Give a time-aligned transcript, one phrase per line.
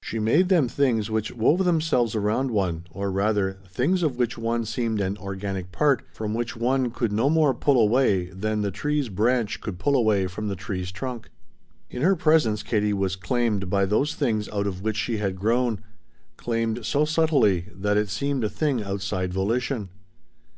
[0.00, 4.64] She made them things which wove themselves around one, or rather, things of which one
[4.64, 9.10] seemed an organic part, from which one could no more pull away than the tree's
[9.10, 11.28] branch could pull away from the tree's trunk.
[11.90, 15.80] In her presence Katie was claimed by those things out of which she had grown,
[16.38, 19.90] claimed so subtly that it seemed a thing outside volition.